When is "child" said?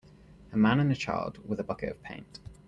0.95-1.47